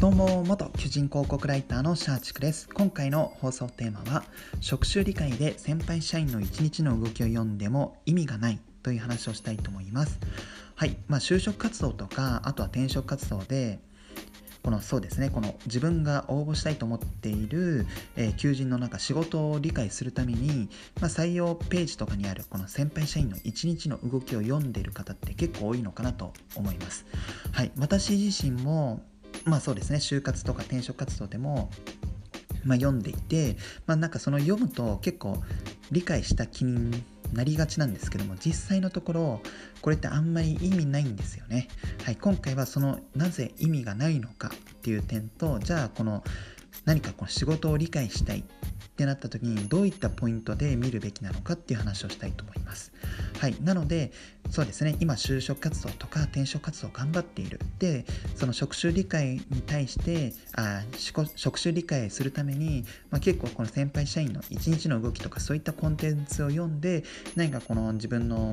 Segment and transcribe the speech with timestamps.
[0.00, 2.70] どうも元求人広告ライターのシャーチクです。
[2.70, 4.24] 今回の放送テーマは
[4.62, 10.18] 職種理解で先輩社員の一日の動きを読んでも意味がないという話をしたいと思います。
[10.74, 10.96] はい。
[11.06, 13.78] まあ就職活動とかあとは転職活動で
[14.62, 17.86] このそうですねこの自分が応募したいと思っている、
[18.16, 27.04] えー、求人の中仕事を理解するために、まあ、採用ページとかにあるこの先輩社員の一日の動きを読んでいる方って結構多いのかなと思います。
[27.52, 29.02] はい、私自身も
[29.44, 31.70] まあそうですね就活とか転職活動でも
[32.64, 35.42] まあ、読んでいて、まあ、なんかその読むと結構
[35.90, 39.40] 理解した気になりがちなんですけども実際のところ
[39.82, 41.68] これってあんまり意味ないんですよね。
[42.04, 46.24] はい、今回はそのなぜ意味がないのかっていう点とじゃあこの
[46.84, 48.42] 何かこの仕事を理解したいっ
[48.96, 52.92] てなった時にどういったポイントで見るべきなのかっていう話をしたいと思います。
[53.40, 54.12] はい、なので
[54.50, 54.96] そうですね。
[55.00, 57.58] 今就職活動とか転職活動を頑張っている。
[57.78, 58.04] で
[58.36, 60.82] その職種理解に対してあ
[61.36, 67.02] 職種理解するために、まあ、結構この先輩社員の一日の動きとかそういったコンテンツを読んで
[67.34, 68.52] 何かこの自分の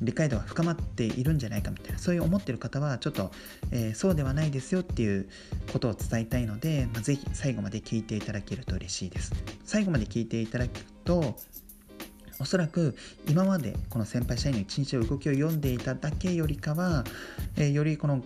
[0.00, 3.30] 理解度が深まっているんじゃないかみたいなそういう思ってる方はちょっと、
[3.72, 5.28] えー、そうではないですよっていう
[5.70, 9.34] ことを伝えたいので、まあ、ぜひ最後まで聞いていただけると嬉しいです。
[9.66, 11.36] 最後まで聞いていただくと
[12.40, 12.96] おそらく
[13.28, 17.04] 今までこの先輩社員の一日の動きを読んでいただけよりかは、
[17.56, 18.22] えー、よりこの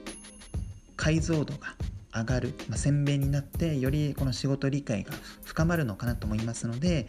[0.96, 1.74] 解像度が
[2.14, 5.12] 上がる、まあ、鮮明になってよりこの仕事理解が
[5.44, 7.06] 深まるのかなと思いますので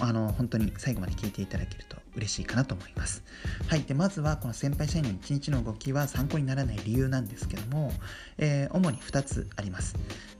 [0.00, 3.22] あの本当に最後まで聞いていただけると嬉しいかなと思います。
[3.68, 3.82] はい。
[3.82, 7.92] で、まずはこの先輩社員の一日の動きは参考にならない理由なんですけども、
[8.38, 9.94] えー、主に2つあります。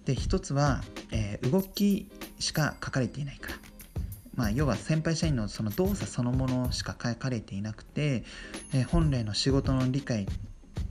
[0.05, 3.70] で、1つは、えー、動きしか書かれていないから。
[4.41, 8.25] まあ、要は先輩社員のその動作そのものしか書かれていなくて、
[8.73, 10.27] え、本来の仕事の理解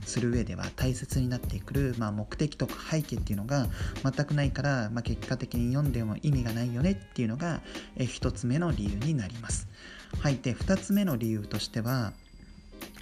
[0.06, 3.66] する上では大切になってくる、まあ、目的とか背景っていうのが
[4.04, 7.60] 全くないから、まあ、結果的に読んでも意味がないよねっていうのが、
[7.96, 9.66] え1つ目の理由になります。
[10.20, 12.12] はい、で2つ目の理由としては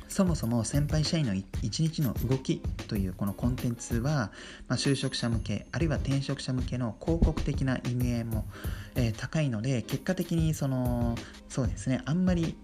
[0.09, 4.31] そもそも先輩社員の一日の動きというこのコンテンツは、
[4.67, 8.47] まあ、就職者向けあるいは転職者向けの広告的な意味合いも、
[8.95, 11.15] えー、高いので結果的にその
[11.49, 12.57] そうですねあんまり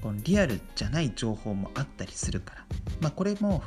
[0.00, 2.64] このリアルじゃない情報もあったりするから、
[3.00, 3.62] まあ、これも、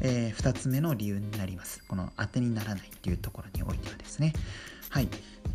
[0.00, 1.84] えー、2つ目の理由になります。
[1.84, 4.32] この当てにならないっていうところにおいてはですね。
[4.90, 5.08] はい。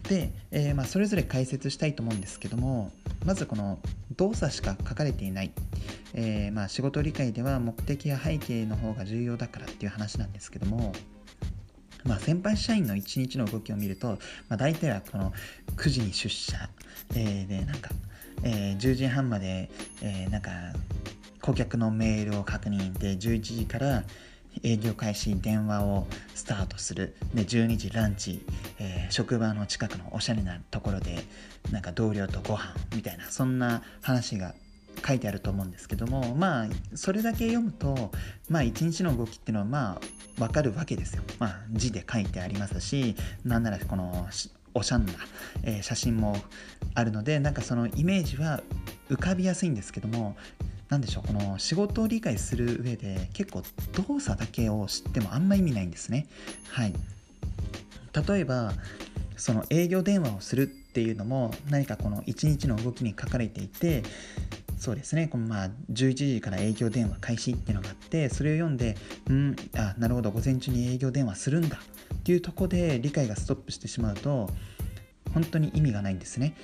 [0.03, 2.91] で、えー、まあ、それぞれ解説したいと思うんですけども
[3.25, 3.79] まずこの
[4.17, 5.51] 動作しか書かれていない、
[6.13, 10.93] えー、まあ、仕事理解では目的や背景の方が重要だからっていう話なんですけども
[12.03, 14.07] まあ、先輩社員の一日の動きを見ると、
[14.49, 15.33] まあ、大体はこの
[15.75, 16.57] 9時に出社、
[17.15, 17.91] えー、でなんか、
[18.41, 19.69] えー、10時半まで、
[20.01, 20.49] えー、なんか
[21.41, 24.03] 顧客のメールを確認で11時から
[24.63, 28.45] 営業開始電話をスタートするで12時ランチ、
[28.79, 31.19] えー、職場の近くのおしゃれなところで
[31.71, 34.53] なんか同僚とご飯みたいなそんな話が
[35.05, 38.11] 書いてあると思うんですけどもまあそれだけ読むと
[38.49, 39.99] まあ一日の動きっていうのはま
[40.37, 41.23] あわかるわけですよ。
[41.39, 44.27] まあ字で書いてありますしなんならこの
[44.73, 45.13] おしゃんな、
[45.63, 46.37] えー、写真も
[46.93, 48.61] あるのでなんかそのイメージは
[49.09, 50.35] 浮かびやすいんですけども
[50.89, 53.63] 何でしょうこの仕事を理解する上で結構
[54.07, 56.27] 動作だけを知ってもあんま意味ないんですね。
[56.69, 56.93] はい。
[58.27, 58.73] 例えば
[59.37, 64.03] その営業電話をするっていうのも何かこの一日の動きに書かれていて
[64.81, 65.27] そうですね。
[65.27, 68.97] このまあ11時から営業電話開始っていうのがあってそれを読んで
[69.29, 71.77] うんあなるほど午前中に営業電話するんだ
[72.15, 74.49] っていうとこで理解がストップしてしまうと
[75.35, 76.55] 本当に意味がないんですね。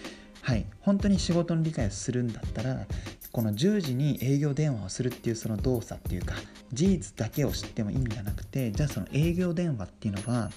[0.42, 0.66] はい。
[0.80, 2.88] 本当に仕事の理解をするんだったら
[3.32, 6.34] この10時に営業電話をするっていうその動作っていうか
[6.74, 10.50] 事実だけを知っても意味がなくてじゃあその営業電話っていうのは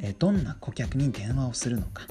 [0.00, 2.04] えどんな顧客に電話をするのか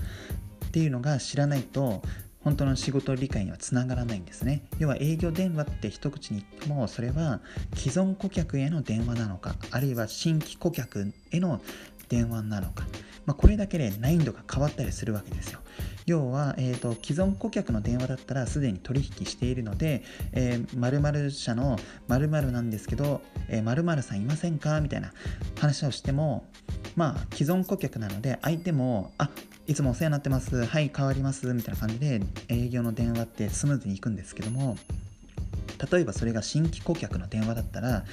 [0.66, 2.02] っていうのが知らないと
[2.44, 4.64] 本当の仕事理解にはつながらないんですね。
[4.80, 7.40] 要は営業電話って一口に言ってもそれは
[7.76, 11.62] 既存顧客への電話なのかあるいは新規顧客への
[12.10, 12.86] 電話なのか、
[13.26, 15.60] まあ、これだけで難易度が変わったりするわけですよ。
[16.08, 20.04] 要は、えーと、既存顧客の電話だったらすでに取引しているので、
[20.34, 21.78] えー、〇〇社の
[22.08, 24.82] 〇〇なんですけど、えー、〇〇さんいませんか？
[24.82, 25.14] みたいな
[25.58, 26.50] 話をしても、
[26.98, 29.30] まあ、既存顧客なので、相手も、あ
[29.72, 34.76] いつもお世話になってます、はい、変わります、みたいな感じで営業の電話ってスムーズにいくんですけども、
[35.90, 38.04] 例えばそれが新規顧客の電話だったら、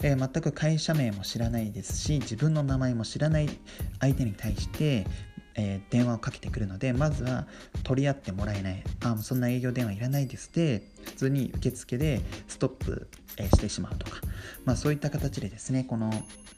[0.00, 3.48] えー、全く会社名も知らないですし自分の名前も知らない
[3.98, 5.06] 相手に対して
[5.60, 7.48] えー、電話をかけてくるのでまずは
[7.82, 8.84] 取り合ってもらえない。
[9.02, 14.20] あそんな営業電話いらないですで普通に受付でストップ、えー、してしまうとか、
[14.64, 16.12] まあ、そういった形でですねこの、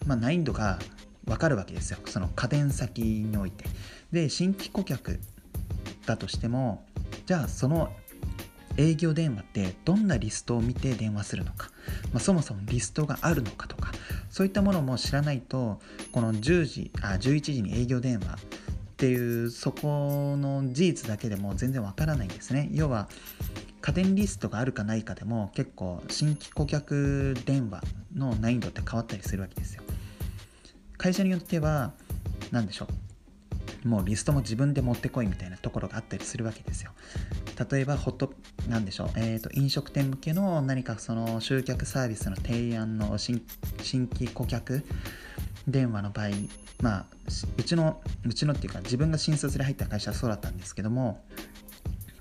[0.07, 0.79] まあ、難易度が
[1.25, 1.99] 分かるわけですよ。
[2.07, 3.65] その家電先において。
[4.13, 5.21] で新規顧客
[6.07, 6.85] だとしても
[7.27, 7.93] じゃあその
[8.77, 11.71] 営業電話ってどんなリストを見て電話するのか、
[12.13, 13.93] まあ、そもそもリストがあるのかとか。
[14.31, 15.81] そういったものも知らないと
[16.13, 18.39] この10時あ11時に営業電話っ
[18.97, 22.69] ていうそこの事実だけでも全然わからないんですね。
[22.73, 23.09] 要は
[23.81, 27.83] 家電リストがあるかないかでも結構新規顧客電話
[28.15, 29.83] の難易度って変わったりするわけですよ。
[31.01, 31.93] 会社によっては
[32.51, 32.87] 何でしょ
[33.85, 33.89] う。
[33.89, 36.93] もうリストも自分で持ってこいみたいなところがあったりするわけですよ。
[37.71, 38.35] 例えばホット
[38.69, 43.41] なんでしょう、えーと、飲食店向けの何かその集客サービスの提案の新
[43.83, 44.85] 規顧客
[45.67, 46.29] 電話の場合
[46.83, 47.07] まあ
[47.57, 51.23] うちのうちのっていうか自分が新卒で入った会社はそうだったんですけども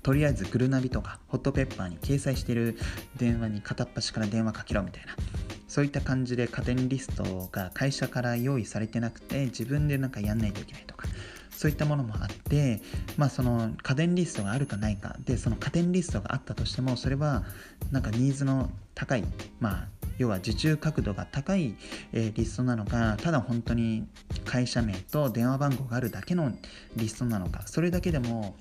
[0.02, 2.78] とりあえずグルナビとかホットペッパーに掲載してる
[3.16, 5.49] 電話に片っ端から電話かけろみたいな。
[5.70, 11.06] そういった感じで家電リストが会社から用意されてなくて自分でなんかやんないといけないとか
[11.48, 12.82] そういったものもあって
[13.16, 17.44] まあその家電リストがあるかないかでその家電リストがあったとしてもそれは
[17.92, 19.22] なんかニーズの高い
[19.60, 19.88] まあ
[20.18, 21.76] 要は受注角度が高い、
[22.12, 24.08] え、リストなのかただ本当に
[24.44, 26.52] 会社名と電話番号があるだけの
[26.96, 28.56] リストなのかそれだけでも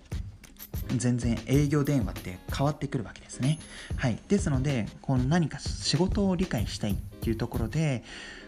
[0.98, 3.60] 全然営業電話って変わってくるわけですね。
[3.98, 8.04] はい、ですのでこの何か仕事を理解したいっていうところで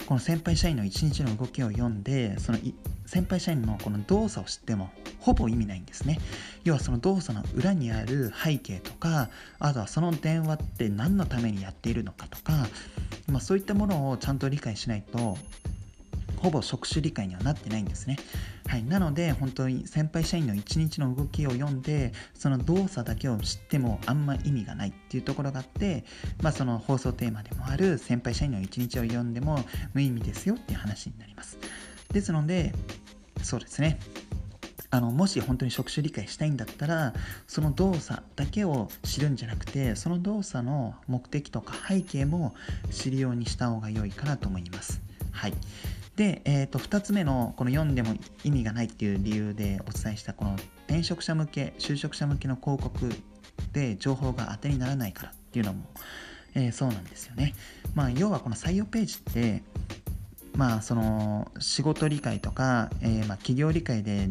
[0.07, 2.57] この先輩社員の一日の動きを読んでその
[3.06, 4.89] 先輩社員のこの動作を知っても
[5.19, 6.19] ほぼ意味ないんですね。
[6.63, 9.29] 要はその動作の裏にある背景とか
[9.59, 12.68] あとはその電話って何のためにやっているのかとか、
[13.27, 15.38] まあ、そういったものをちゃんと理解しないと
[16.42, 18.18] ほぼ職種理解にはなってないんですね。
[18.68, 26.04] はい、なので本当に先輩社員の一日の動きを読んでその動作だけを知ってもあんま意味がないっていうところがあって、
[26.42, 29.60] まあ、その放送テーマでもある先輩社員の一日を読んでも
[29.94, 31.60] 無意味ですよっていう話になります。
[32.12, 32.74] ですので
[33.44, 34.00] そうですね
[34.90, 37.14] あのもし本当に職種理解したいんだったら
[37.48, 42.54] その動作だけを知るんじゃなくてその動作の目的とか背景も
[42.92, 45.02] 知るようにした方が良いかなと思います。
[45.32, 45.54] はい
[46.21, 48.13] で、えー、と2つ目のこの読んでも
[48.44, 53.09] 意味がないっていう理由でお伝えしたこの転職者向け就職者向けの広告
[53.73, 55.83] で情報が当てにならないからっていうのも、
[56.53, 57.56] えー、そうなんですよね。
[57.95, 59.63] まあ、要はこの採用ページって
[60.56, 64.29] まあその仕事理解とか、えー、ま企業理解で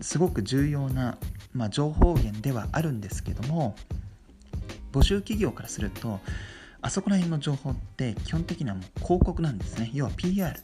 [0.00, 1.18] すごく重要な、
[1.52, 3.76] ま、情報源ではあるんですけども
[4.90, 6.18] 募集企業からすると
[6.80, 10.56] あそこら辺の情報って基本的にはもう広告なんですね要は PR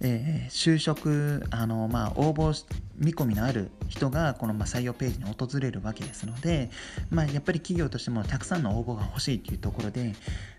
[0.00, 2.64] えー、就職あの、まあ、応募
[2.96, 6.70] 見込みのある人がこの、まあ、採用ページに訪れるわけですので、
[7.10, 10.14] まあ、やっぱり企業としてもたくさんの応募が欲しいというところで、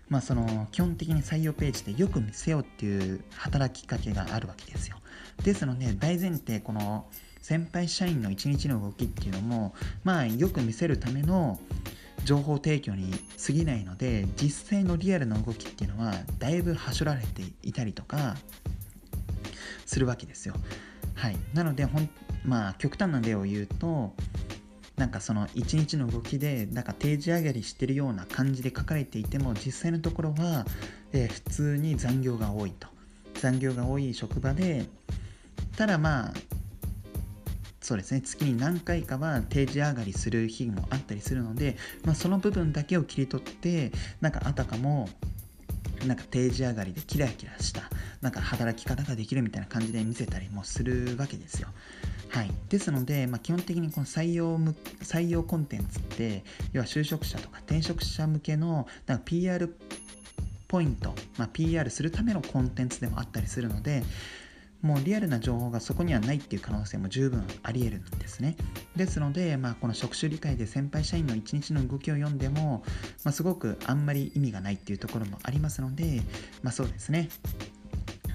[0.08, 4.96] まあ、その基本的に採用ページでよく見せようっていう働きかけがあるわけですよ。
[5.42, 7.06] ですので大前提この
[7.42, 11.60] 先輩社員の一日の動きっていうのも、まあ、よく見せるための
[12.24, 13.12] 情報提供に
[13.44, 18.34] 過ぎないので実際のリアルな動きっていうのはだいぶはしょられていたりとか
[19.84, 20.54] するわけですよ。
[21.14, 22.08] はい、なのでほん、
[22.44, 24.14] まあ、極端な例を言うと
[24.96, 30.64] なんかその一日の動きでなんか定時上がりしてるような感じで書かれていても実際のところは、
[31.12, 32.88] えー、普通に残業が多いと。
[33.34, 34.86] 残業が多い職場で
[35.76, 36.32] ただまあ
[37.86, 38.20] そうですね。
[38.20, 45.08] 月に何回かは定時上がりする日もあったりするので、まあ、その部分だけを切り取ってなんかあたかも
[46.06, 47.82] なんか定時上がりでキラキラした
[48.20, 51.68] なんか働き方ができるみたいな感じで見せたりもするわけですよ。
[52.28, 59.74] はい、ですので、まあ、基本的にこの採用む採用コンテンツって要は就職者とか転職者向けのなんか PR
[60.68, 64.02] ポイント、まあ、PR するためのコンテンツでもあったりするので
[64.86, 68.56] もうリアルな情報がそこにはないっていう可能性も十分ありえるんですね。
[68.94, 72.84] ですので、まあ、この職種理解で先輩社員の一日の動きを読んでも、
[73.24, 76.22] まあ、すごくあんまり意味がないっていうところもありますので、
[76.62, 77.28] まあ、そうですね。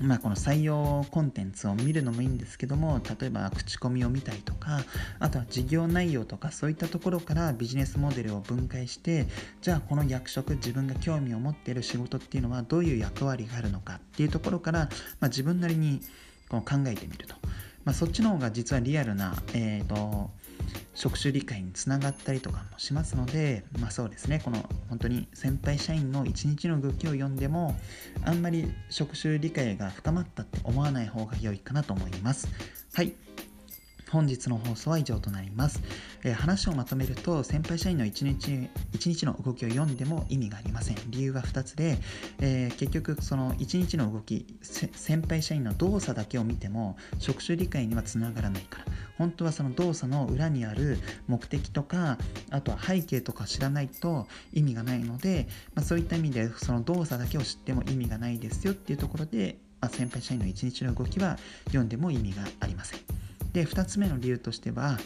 [0.01, 4.79] まあ、この採用コンテンツを見るのもいいんですけども例えば口コミを見たりとか
[5.19, 9.27] あとは事業内容とかそういったところからビジネスモデルを分解して
[9.61, 14.89] じゃあこの役職自分が興味を持っている仕事っていうのはどういう役割があるのかっていうところから、
[15.19, 16.01] まあ、自分なりに
[16.59, 17.35] 考えてみると、
[17.85, 20.29] まあ、そっちの方が実はリアルな、えーと、
[20.93, 24.41] 職種理解につながったりとかもしますので、まあ、そうですね。
[24.43, 27.79] この本当に先輩社員の一日の動きを読んでも
[28.23, 32.47] あんまり職種理解が深まったって思わない方が良いかなと思います。
[32.93, 33.13] はい。
[34.11, 35.81] 本日の放送は以上となります、
[36.23, 40.97] えー、話をまとめると先輩社員の1日 ,1 日の動きを読んでも意味がありません。
[41.07, 41.97] 理由は2つで、
[42.39, 48.85] えー、結局その1日の動き先輩社員の動作だけを見ても職種理解にはつながらないから。
[49.17, 52.17] 本当はその動作の裏にある目的とか
[52.49, 63.20] あとは背景とか知らないと意味がないので、まあ、そういった意味でその動作だけを知っても意味がないですよっていうところで、まあ、先輩社員の1日の動きは読んでも意味がありません。
[63.53, 64.97] で2つ目の理由としては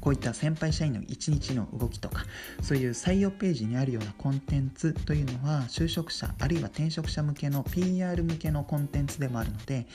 [0.00, 2.24] こういった先輩社員の一日の動きとか
[2.62, 9.86] そういう採用ページにあるようなコンテンツというのは就職者あるいは転職者向けの PR 向けのコンテンツでもあるので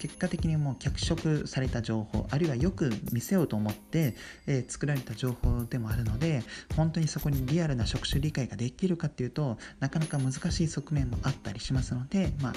[0.00, 4.14] 結果的にもう脚色された情報あるいはよく見せようと思って、
[4.46, 6.42] えー、作られた情報でもあるので
[6.76, 12.52] 本当にそこにリアルな職種理解ができるかっていうとなかなか難しい側面もあったりしますのでまあ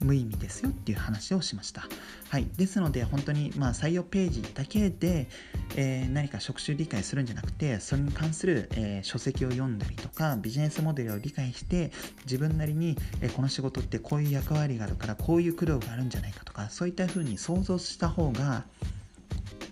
[0.00, 1.86] 無意味ですよっていう話をしました。
[2.28, 5.28] はい、ですので本当にまあ採用ページだけで、
[5.76, 11.90] えー、何か職種理解するんじゃなくてそれに関する、えー、書籍を読んだりとかビジネスモデルを理解して
[12.24, 18.64] 自分なりに、えー、この仕事ってこういう役割があるからこういう苦労があるんじゃないかとかそういったふうに想像した方が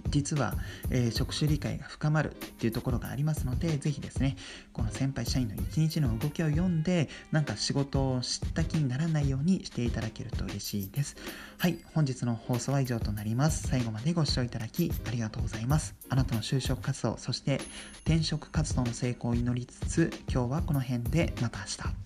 [0.08, 0.54] 実は、
[0.90, 4.36] えー、職種理解が深まるっていうところがありますので、ぜひですね、
[4.72, 11.16] この先輩社員の一日の動きを読んで、なんか仕事を知った気にならないようにしていただけると嬉しいです。
[11.58, 13.68] はい、本日の放送は以上となります。
[13.68, 15.94] 最後までご視聴いただきありがとうございます。
[16.08, 17.60] あなたの就職活動、そして
[18.04, 22.05] 転職活動の成功を祈りつつ、今日はこの辺でまた明日。